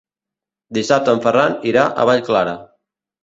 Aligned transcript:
Dissabte 0.77 1.13
en 1.17 1.21
Ferran 1.27 1.53
irà 1.73 1.85
a 1.85 2.07
Vallclara. 2.11 2.57